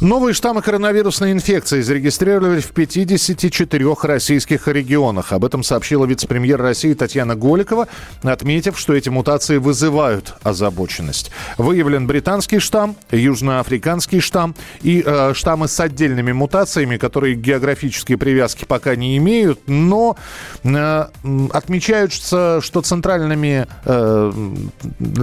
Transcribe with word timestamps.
Новые 0.00 0.32
штаммы 0.32 0.62
коронавирусной 0.62 1.32
инфекции 1.32 1.82
зарегистрировали 1.82 2.60
в 2.60 2.68
54 2.68 3.94
российских 4.02 4.66
регионах. 4.66 5.34
Об 5.34 5.44
этом 5.44 5.62
сообщила 5.62 6.06
вице-премьер 6.06 6.58
России 6.58 6.94
Татьяна 6.94 7.36
Голикова, 7.36 7.86
отметив, 8.22 8.78
что 8.78 8.94
эти 8.94 9.10
мутации 9.10 9.58
вызывают 9.58 10.36
озабоченность. 10.42 11.30
Выявлен 11.58 12.06
британский 12.06 12.60
штамм, 12.60 12.96
южноафриканский 13.10 14.20
штамм 14.20 14.54
и 14.80 15.02
э, 15.04 15.34
штаммы 15.34 15.68
с 15.68 15.78
отдельными 15.78 16.32
мутациями, 16.32 16.96
которые 16.96 17.34
географические 17.34 18.16
привязки 18.16 18.64
пока 18.64 18.96
не 18.96 19.18
имеют, 19.18 19.60
но 19.66 20.16
э, 20.64 21.04
отмечаются, 21.52 22.60
что 22.62 22.80
центральными, 22.80 23.66
э, 23.84 24.32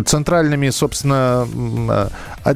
центральными, 0.05 0.69
собственно, 0.69 1.47
э, 2.45 2.53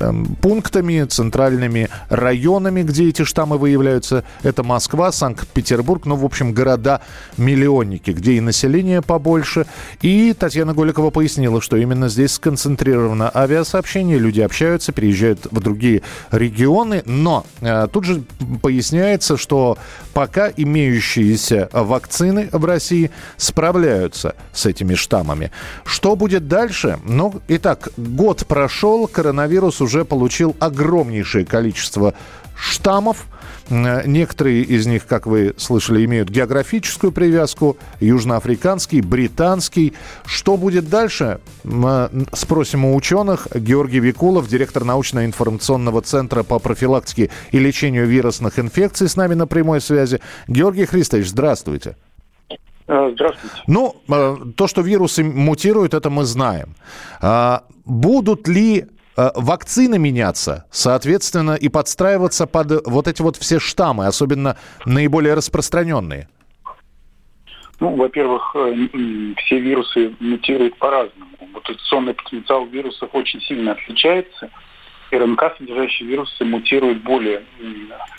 э, 0.00 0.12
пунктами, 0.42 1.04
центральными 1.20 1.90
районами, 2.08 2.82
где 2.82 3.10
эти 3.10 3.24
штаммы 3.24 3.58
выявляются. 3.58 4.24
Это 4.42 4.62
Москва, 4.62 5.12
Санкт-Петербург, 5.12 6.06
ну, 6.06 6.16
в 6.16 6.24
общем, 6.24 6.54
города-миллионники, 6.54 8.12
где 8.12 8.32
и 8.32 8.40
население 8.40 9.02
побольше. 9.02 9.66
И 10.00 10.32
Татьяна 10.32 10.72
Голикова 10.72 11.10
пояснила, 11.10 11.60
что 11.60 11.76
именно 11.76 12.08
здесь 12.08 12.32
сконцентрировано 12.32 13.30
авиасообщение, 13.34 14.18
люди 14.18 14.40
общаются, 14.40 14.92
переезжают 14.92 15.46
в 15.50 15.60
другие 15.60 16.00
регионы, 16.30 17.02
но 17.04 17.44
э, 17.60 17.86
тут 17.92 18.04
же 18.04 18.22
поясняется, 18.62 19.36
что 19.36 19.76
пока 20.14 20.50
имеющиеся 20.56 21.68
вакцины 21.72 22.48
в 22.50 22.64
России 22.64 23.10
справляются 23.36 24.34
с 24.54 24.64
этими 24.64 24.94
штаммами. 24.94 25.50
Что 25.84 26.16
будет 26.16 26.48
дальше? 26.48 26.98
Ну, 27.04 27.34
итак, 27.48 27.90
год 27.98 28.46
прошел, 28.46 29.06
коронавирус 29.06 29.82
уже 29.82 30.06
получил 30.06 30.56
огромный 30.60 31.09
огромнейшее 31.10 31.44
количество 31.44 32.14
штаммов. 32.54 33.26
Некоторые 33.68 34.62
из 34.62 34.86
них, 34.86 35.06
как 35.06 35.26
вы 35.26 35.54
слышали, 35.56 36.04
имеют 36.04 36.28
географическую 36.28 37.12
привязку. 37.12 37.76
Южноафриканский, 38.00 39.00
британский. 39.00 39.94
Что 40.24 40.56
будет 40.56 40.88
дальше? 40.88 41.40
Мы 41.62 42.10
спросим 42.32 42.84
у 42.84 42.96
ученых. 42.96 43.46
Георгий 43.54 44.00
Викулов, 44.00 44.48
директор 44.48 44.84
научно-информационного 44.84 46.02
центра 46.02 46.42
по 46.42 46.58
профилактике 46.58 47.30
и 47.52 47.60
лечению 47.60 48.06
вирусных 48.06 48.58
инфекций, 48.58 49.08
с 49.08 49.16
нами 49.16 49.34
на 49.34 49.46
прямой 49.46 49.80
связи. 49.80 50.20
Георгий 50.48 50.86
Христович, 50.86 51.28
здравствуйте. 51.28 51.96
Здравствуйте. 52.86 53.54
Ну, 53.68 53.94
то, 54.56 54.66
что 54.66 54.82
вирусы 54.82 55.22
мутируют, 55.22 55.94
это 55.94 56.10
мы 56.10 56.24
знаем. 56.24 56.74
А, 57.20 57.62
будут 57.84 58.48
ли 58.48 58.86
Э, 58.86 58.86
вакцины 59.16 59.98
меняться, 59.98 60.66
соответственно, 60.70 61.54
и 61.54 61.68
подстраиваться 61.68 62.46
под 62.46 62.86
вот 62.86 63.08
эти 63.08 63.22
вот 63.22 63.36
все 63.36 63.58
штаммы, 63.58 64.06
особенно 64.06 64.56
наиболее 64.86 65.34
распространенные? 65.34 66.28
Ну, 67.80 67.96
во-первых, 67.96 68.54
э, 68.54 68.88
все 69.38 69.58
вирусы 69.58 70.14
мутируют 70.20 70.76
по-разному. 70.76 71.30
Мутационный 71.52 72.14
потенциал 72.14 72.66
вирусов 72.66 73.08
очень 73.14 73.40
сильно 73.40 73.72
отличается. 73.72 74.50
РНК, 75.10 75.56
содержащие 75.58 76.08
вирусы, 76.08 76.44
мутируют 76.44 77.02
более 77.02 77.42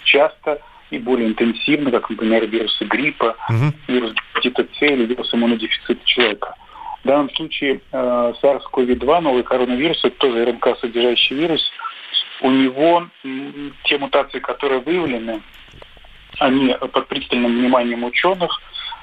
часто 0.03 0.59
и 0.89 0.97
более 0.97 1.29
интенсивно, 1.29 1.91
как, 1.91 2.09
например, 2.09 2.47
вирусы 2.47 2.83
гриппа, 2.85 3.35
угу. 3.49 3.73
вирус 3.87 4.13
гепатита 4.13 4.67
С 4.77 4.81
или 4.81 5.05
вирус 5.05 5.33
иммунодефицита 5.33 6.05
человека. 6.05 6.55
В 7.03 7.07
данном 7.07 7.29
случае 7.31 7.81
э, 7.91 8.33
SARS-CoV-2, 8.43 9.21
новый 9.21 9.43
коронавирус, 9.43 10.03
это 10.03 10.15
тоже 10.17 10.45
РНК 10.45 10.77
содержащий 10.79 11.35
вирус, 11.35 11.61
у 12.41 12.51
него 12.51 13.07
те 13.83 13.97
мутации, 13.97 14.39
которые 14.39 14.81
выявлены, 14.81 15.41
они 16.39 16.75
под 16.91 17.07
пристальным 17.07 17.57
вниманием 17.57 18.03
ученых, 18.03 18.51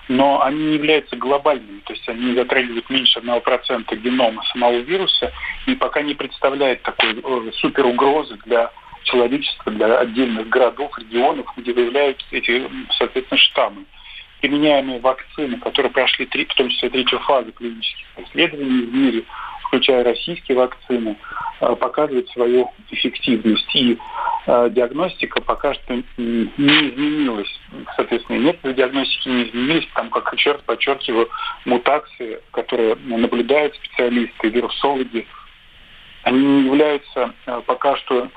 но 0.08 0.42
они 0.42 0.62
не 0.64 0.74
являются 0.74 1.16
глобальными, 1.16 1.80
то 1.80 1.92
есть 1.92 2.08
они 2.08 2.34
затрагивают 2.34 2.88
меньше 2.88 3.18
1% 3.18 3.96
генома 3.96 4.42
самого 4.52 4.78
вируса 4.78 5.32
и 5.66 5.74
пока 5.74 6.00
не 6.00 6.14
представляют 6.14 6.82
такой 6.82 7.20
э, 7.20 7.52
супер 7.56 7.86
угрозы 7.86 8.38
для 8.46 8.70
человечества, 9.04 9.72
для 9.72 9.98
отдельных 9.98 10.48
городов, 10.48 10.96
регионов, 10.98 11.46
где 11.56 11.72
выявляются 11.72 12.26
эти, 12.30 12.68
соответственно, 12.96 13.38
штаммы 13.38 13.84
применяемые 14.40 15.00
вакцины, 15.00 15.58
которые 15.58 15.92
прошли, 15.92 16.26
три, 16.26 16.44
в 16.44 16.54
том 16.54 16.68
числе 16.68 16.90
третью 16.90 17.18
фазу 17.20 17.52
клинических 17.52 18.06
исследований 18.18 18.86
в 18.86 18.94
мире, 18.94 19.24
включая 19.66 20.04
российские 20.04 20.56
вакцины, 20.56 21.16
э, 21.60 21.76
показывают 21.76 22.28
свою 22.30 22.70
эффективность. 22.90 23.74
И 23.74 23.98
э, 24.46 24.70
диагностика 24.70 25.40
пока 25.40 25.74
что 25.74 25.94
не 26.16 26.44
изменилась. 26.56 27.60
Соответственно, 27.96 28.38
методы 28.38 28.74
диагностики 28.74 29.28
не 29.28 29.44
изменились, 29.44 29.86
потому 29.86 30.10
как, 30.10 30.32
раз 30.32 30.60
подчеркиваю, 30.64 31.28
мутации, 31.64 32.40
которые 32.52 32.96
наблюдают 32.96 33.74
специалисты, 33.74 34.48
вирусологи, 34.48 35.26
они 36.22 36.44
не 36.44 36.66
являются 36.66 37.32
э, 37.46 37.62
пока 37.66 37.96
что 37.96 38.28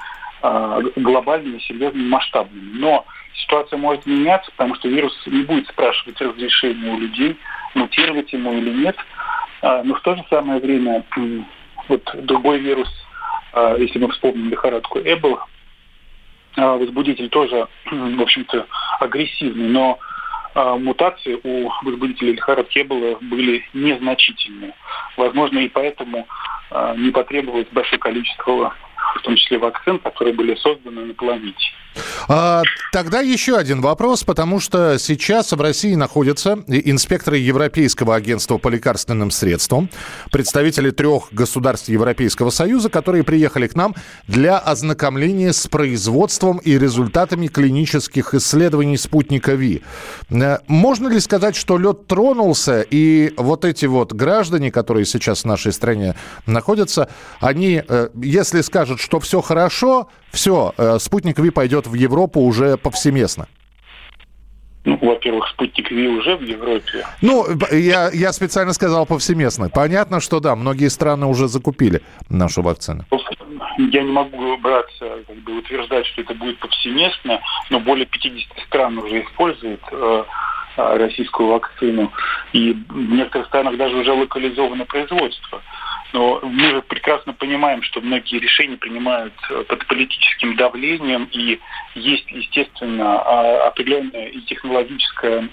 глобальными, 0.95 1.59
серьезными, 1.59 2.07
масштабными. 2.07 2.79
Но 2.79 3.06
ситуация 3.33 3.77
может 3.77 4.05
меняться, 4.05 4.51
потому 4.51 4.75
что 4.75 4.87
вирус 4.87 5.15
не 5.25 5.43
будет 5.43 5.67
спрашивать 5.67 6.19
разрешения 6.21 6.91
у 6.91 6.99
людей, 6.99 7.37
мутировать 7.75 8.31
ему 8.33 8.53
или 8.53 8.71
нет. 8.71 8.95
А, 9.61 9.83
но 9.83 9.95
в 9.95 10.01
то 10.01 10.15
же 10.15 10.23
самое 10.29 10.59
время 10.59 11.03
вот 11.87 12.09
другой 12.13 12.59
вирус, 12.59 12.89
а, 13.53 13.75
если 13.77 13.99
мы 13.99 14.09
вспомним 14.11 14.49
лихорадку 14.49 14.99
Эбола, 14.99 15.45
а, 16.57 16.77
возбудитель 16.77 17.29
тоже, 17.29 17.67
в 17.85 18.21
общем-то, 18.21 18.67
агрессивный, 18.99 19.69
но 19.69 19.99
мутации 20.53 21.39
у 21.43 21.71
возбудителей 21.81 22.33
лихорадки 22.33 22.81
Эбола 22.81 23.17
были 23.21 23.63
незначительные. 23.73 24.73
Возможно, 25.15 25.59
и 25.59 25.69
поэтому 25.69 26.27
не 26.97 27.11
потребовалось 27.11 27.67
большое 27.71 27.99
количество 27.99 28.73
в 29.15 29.21
том 29.21 29.35
числе 29.35 29.57
вакцин, 29.57 29.99
которые 29.99 30.33
были 30.33 30.55
созданы 30.55 31.05
на 31.05 31.13
планете. 31.13 31.71
А, 32.27 32.63
тогда 32.91 33.21
еще 33.21 33.57
один 33.57 33.81
вопрос, 33.81 34.23
потому 34.23 34.59
что 34.59 34.97
сейчас 34.99 35.51
в 35.51 35.61
России 35.61 35.95
находятся 35.95 36.59
инспекторы 36.67 37.37
Европейского 37.37 38.15
агентства 38.15 38.57
по 38.57 38.69
лекарственным 38.69 39.31
средствам, 39.31 39.89
представители 40.31 40.91
трех 40.91 41.31
государств 41.31 41.89
Европейского 41.89 42.49
Союза, 42.49 42.89
которые 42.89 43.23
приехали 43.23 43.67
к 43.67 43.75
нам 43.75 43.95
для 44.27 44.57
ознакомления 44.57 45.53
с 45.53 45.67
производством 45.67 46.57
и 46.57 46.77
результатами 46.77 47.47
клинических 47.47 48.33
исследований 48.33 48.97
спутника 48.97 49.53
ВИ. 49.53 49.81
Э, 50.29 50.59
можно 50.67 51.07
ли 51.07 51.19
сказать, 51.19 51.55
что 51.55 51.77
лед 51.77 52.07
тронулся, 52.07 52.81
и 52.81 53.33
вот 53.37 53.65
эти 53.65 53.85
вот 53.85 54.13
граждане, 54.13 54.71
которые 54.71 55.05
сейчас 55.05 55.41
в 55.41 55.45
нашей 55.45 55.73
стране 55.73 56.15
находятся, 56.45 57.09
они, 57.39 57.83
э, 57.87 58.09
если 58.21 58.61
скажут, 58.61 58.99
что 58.99 59.19
все 59.19 59.41
хорошо, 59.41 60.07
все, 60.31 60.73
э, 60.77 60.99
спутник 60.99 61.39
Ви 61.39 61.51
пойдет 61.51 61.87
в 61.87 61.93
Европу 61.93 62.41
уже 62.41 62.77
повсеместно. 62.77 63.47
Ну, 64.85 64.97
во-первых, 65.01 65.47
спутник 65.49 65.91
Ви 65.91 66.07
уже 66.07 66.35
в 66.35 66.41
Европе. 66.41 67.05
Ну, 67.21 67.45
я, 67.72 68.09
я 68.13 68.33
специально 68.33 68.73
сказал 68.73 69.05
повсеместно. 69.05 69.69
Понятно, 69.69 70.19
что 70.19 70.39
да, 70.39 70.55
многие 70.55 70.89
страны 70.89 71.28
уже 71.28 71.47
закупили 71.47 72.01
нашу 72.29 72.61
вакцину. 72.63 73.05
Я 73.78 74.03
не 74.03 74.11
могу 74.11 74.57
браться, 74.57 75.05
как 75.28 75.37
бы 75.37 75.59
утверждать, 75.59 76.05
что 76.07 76.22
это 76.22 76.34
будет 76.34 76.59
повсеместно, 76.59 77.39
но 77.69 77.79
более 77.79 78.05
50 78.05 78.59
стран 78.67 78.97
уже 78.97 79.23
используют 79.23 79.81
э, 79.91 80.23
российскую 80.77 81.49
вакцину. 81.49 82.11
И 82.53 82.73
в 82.89 83.13
некоторых 83.13 83.47
странах 83.47 83.77
даже 83.77 83.95
уже 83.95 84.11
локализовано 84.11 84.85
производство. 84.85 85.61
Но 86.13 86.40
мы 86.43 86.69
же 86.69 86.81
прекрасно 86.81 87.34
понимаем, 87.34 87.84
что 87.84 88.02
многие 88.02 88.40
решения 88.40 88.78
принимают 88.78 89.34
э, 89.49 89.63
под 89.67 89.85
политическим 89.87 90.55
давлением, 90.55 91.29
и 91.31 91.59
есть, 91.96 92.29
естественно, 92.31 93.22
а, 93.22 93.67
определенная 93.67 94.28
и 94.28 94.41
технологическая 94.41 95.47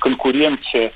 конкуренция, 0.00 0.92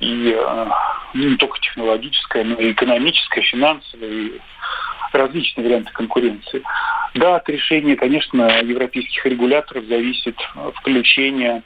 и 0.00 0.34
э, 0.36 0.66
ну, 1.14 1.28
не 1.30 1.36
только 1.36 1.58
технологическая, 1.60 2.44
но 2.44 2.56
и 2.56 2.72
экономическая, 2.72 3.40
финансовая, 3.42 4.10
и 4.10 4.40
различные 5.12 5.66
варианты 5.66 5.92
конкуренции. 5.92 6.62
Да, 7.14 7.36
от 7.36 7.48
решения, 7.48 7.96
конечно, 7.96 8.60
европейских 8.60 9.24
регуляторов 9.24 9.86
зависит 9.86 10.36
включение 10.74 11.62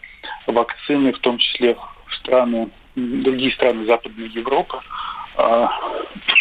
вакцины, 0.47 1.13
в 1.13 1.19
том 1.19 1.39
числе 1.39 1.75
в 2.07 2.15
страны 2.15 2.71
другие 2.95 3.53
страны 3.53 3.87
Западной 3.87 4.29
Европы, 4.29 4.79
а, 5.37 5.71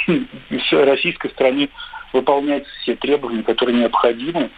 российской 0.86 1.30
стороны 1.32 1.70
выполняются 2.14 2.72
все 2.82 2.96
требования, 2.96 3.44
которые 3.44 3.80
необходимы 3.80 4.50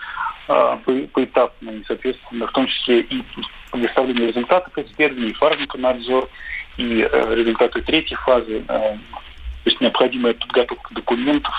а, 0.48 0.78
поэтапно, 1.14 1.70
и, 1.70 1.84
соответственно, 1.88 2.48
в 2.48 2.52
том 2.52 2.68
числе 2.68 3.02
и 3.02 3.24
предоставление 3.72 4.28
результатов 4.28 4.78
исследований, 4.78 5.30
и 5.30 5.34
фармаконадзор, 5.34 6.30
и 6.78 7.08
э, 7.10 7.36
результаты 7.36 7.82
третьей 7.82 8.18
фазы, 8.18 8.64
э, 8.68 8.68
то 8.68 8.98
есть 9.66 9.80
необходимая 9.80 10.34
подготовка 10.34 10.94
документов. 10.94 11.54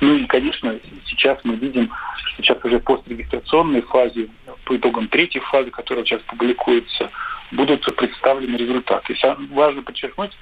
Ну 0.00 0.14
и, 0.14 0.26
конечно, 0.26 0.78
сейчас 1.06 1.38
мы 1.44 1.56
видим, 1.56 1.90
что 2.16 2.42
сейчас 2.42 2.64
уже 2.64 2.80
пострегистрационной 2.80 3.82
фазе, 3.82 4.28
по 4.64 4.76
итогам 4.76 5.08
третьей 5.08 5.40
фазы, 5.42 5.70
которая 5.70 6.04
сейчас 6.04 6.22
публикуется, 6.22 7.10
будут 7.52 7.84
представлены 7.96 8.56
результаты. 8.56 9.12
И 9.12 9.54
важно 9.54 9.82
подчеркнуть, 9.82 10.36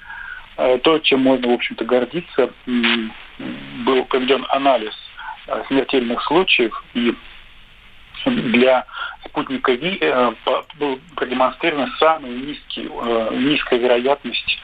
то, 0.83 0.99
чем 0.99 1.21
можно, 1.21 1.49
в 1.49 1.53
общем-то, 1.53 1.85
гордиться, 1.85 2.51
был 2.65 4.05
проведен 4.05 4.45
анализ 4.49 4.93
смертельных 5.67 6.21
случаев, 6.23 6.83
и 6.93 7.13
для 8.25 8.85
спутника 9.25 9.73
Ви 9.73 9.97
э, 9.99 10.31
был 10.79 10.99
продемонстрирована 11.15 11.89
самая 11.99 12.31
низкий, 12.31 12.89
э, 12.89 13.29
низкая 13.33 13.79
вероятность 13.79 14.59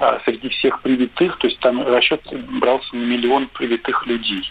э, 0.00 0.18
среди 0.24 0.48
всех 0.48 0.80
привитых, 0.80 1.36
то 1.38 1.46
есть 1.46 1.60
там 1.60 1.86
расчет 1.86 2.22
брался 2.60 2.96
на 2.96 3.02
миллион 3.02 3.48
привитых 3.48 4.06
людей. 4.06 4.50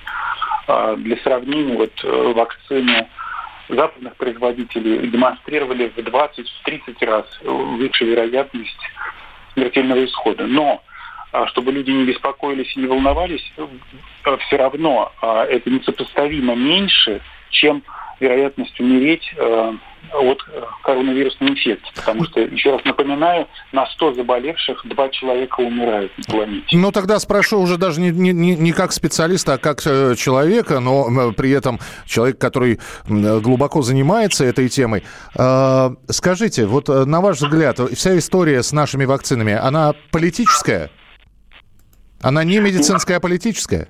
Для 0.65 1.17
сравнения, 1.17 1.75
вот 1.75 1.91
вакцины 2.03 3.05
западных 3.67 4.15
производителей 4.15 5.09
демонстрировали 5.09 5.89
в 5.89 5.97
20-30 5.97 7.05
раз 7.05 7.25
выше 7.43 8.05
вероятность 8.05 8.79
смертельного 9.53 10.03
исхода. 10.05 10.45
Но 10.47 10.81
чтобы 11.47 11.71
люди 11.71 11.91
не 11.91 12.05
беспокоились 12.05 12.75
и 12.75 12.79
не 12.79 12.87
волновались, 12.87 13.53
все 14.47 14.57
равно 14.57 15.11
это 15.21 15.69
несопоставимо 15.69 16.55
меньше, 16.55 17.21
чем 17.49 17.83
вероятность 18.23 18.79
умереть 18.79 19.23
э, 19.37 19.73
от 20.13 20.39
э, 20.47 20.61
коронавирусной 20.83 21.51
инфекции. 21.51 21.91
Потому 21.95 22.23
что, 22.23 22.39
еще 22.39 22.71
раз 22.71 22.83
напоминаю, 22.85 23.47
на 23.71 23.85
100 23.87 24.13
заболевших 24.13 24.81
два 24.85 25.09
человека 25.09 25.59
умирают 25.59 26.11
на 26.17 26.23
планете. 26.23 26.77
Ну, 26.77 26.91
тогда 26.91 27.19
спрошу 27.19 27.59
уже 27.59 27.77
даже 27.77 27.99
не, 27.99 28.11
не, 28.11 28.55
не 28.55 28.71
как 28.71 28.93
специалиста, 28.93 29.53
а 29.53 29.57
как 29.57 29.81
э, 29.85 30.15
человека, 30.15 30.79
но 30.79 31.33
при 31.33 31.51
этом 31.51 31.79
человек, 32.05 32.37
который 32.37 32.79
глубоко 33.07 33.81
занимается 33.81 34.45
этой 34.45 34.69
темой. 34.69 35.03
Скажите, 36.09 36.65
вот 36.65 36.87
на 36.87 37.21
ваш 37.21 37.37
взгляд, 37.37 37.79
вся 37.93 38.17
история 38.17 38.63
с 38.63 38.71
нашими 38.71 39.05
вакцинами, 39.05 39.53
она 39.53 39.93
политическая? 40.11 40.89
Она 42.21 42.43
не 42.43 42.59
медицинская, 42.59 43.17
а 43.17 43.19
политическая? 43.19 43.89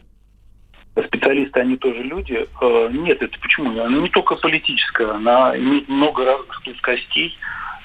Специалисты, 1.02 1.60
они 1.60 1.78
тоже 1.78 2.04
люди. 2.04 2.48
Э, 2.62 2.90
нет, 2.92 3.22
это 3.22 3.38
почему? 3.40 3.72
Она 3.72 3.98
не 3.98 4.10
только 4.10 4.36
политическая, 4.36 5.12
она 5.12 5.58
имеет 5.58 5.90
много 5.90 6.26
разных 6.26 6.62
плоскостей, 6.64 7.38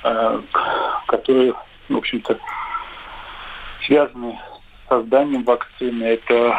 э, 0.05 0.43
которые, 1.07 1.55
в 1.89 1.97
общем-то, 1.97 2.39
связаны 3.87 4.39
с 4.85 4.89
созданием 4.89 5.45
вакцины. 5.45 6.05
Это, 6.05 6.59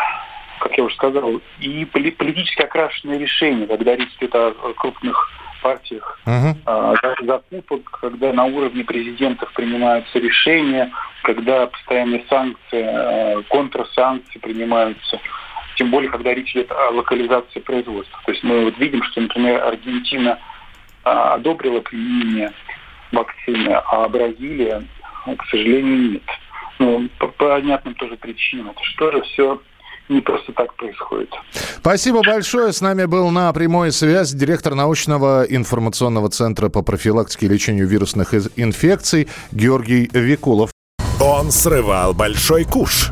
как 0.60 0.78
я 0.78 0.84
уже 0.84 0.96
сказал, 0.96 1.40
и 1.60 1.86
политически 1.86 2.64
окрашенное 2.64 3.20
решение, 3.20 3.68
когда 3.68 3.96
речь 3.96 4.16
идет 4.20 4.34
о 4.34 4.74
крупных 4.76 5.30
партиях 5.62 6.20
uh-huh. 6.26 7.26
закупок, 7.26 8.00
когда 8.02 8.32
на 8.32 8.46
уровне 8.46 8.84
президентов 8.84 9.52
принимаются 9.54 10.18
решения, 10.18 10.90
когда 11.24 11.68
постоянные 11.68 12.24
санкции, 12.30 12.60
э, 12.72 13.44
контрсанкции 13.50 14.40
принимаются 14.40 15.20
тем 15.80 15.92
более, 15.92 16.12
когда 16.12 16.34
речь 16.34 16.52
идет 16.52 16.70
о 16.72 16.92
локализации 16.92 17.60
производства. 17.60 18.20
То 18.26 18.34
есть 18.34 18.44
мы 18.44 18.66
вот 18.66 18.78
видим, 18.78 19.02
что, 19.04 19.22
например, 19.22 19.64
Аргентина 19.64 20.38
а, 21.06 21.36
одобрила 21.36 21.80
применение 21.80 22.52
вакцины, 23.14 23.70
а 23.70 24.08
Бразилия, 24.10 24.84
к 25.26 25.46
сожалению, 25.50 26.12
нет. 26.12 26.24
Ну, 26.80 27.10
по 27.18 27.28
понятным 27.28 27.96
тоже 27.96 28.18
причинам. 28.18 28.72
Это 28.72 28.84
что 28.84 29.12
же 29.12 29.22
все 29.22 29.62
не 30.10 30.20
просто 30.20 30.52
так 30.52 30.74
происходит. 30.74 31.30
Спасибо 31.54 32.22
большое. 32.26 32.74
С 32.74 32.82
нами 32.82 33.06
был 33.06 33.30
на 33.32 33.52
прямой 33.54 33.94
связи 33.94 34.38
директор 34.38 34.76
научного 34.76 35.46
информационного 35.48 36.30
центра 36.30 36.68
по 36.68 36.82
профилактике 36.82 37.46
и 37.46 37.50
лечению 37.50 37.88
вирусных 37.88 38.34
инфекций 38.34 39.30
Георгий 39.54 40.10
Викулов. 40.12 40.72
Он 41.22 41.52
срывал 41.52 42.14
большой 42.14 42.66
куш 42.66 43.12